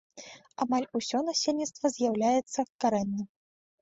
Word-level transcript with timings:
Амаль 0.65 0.87
усё 1.01 1.21
насельніцтва 1.27 1.85
з'яўляецца 1.99 2.59
карэнным. 2.85 3.27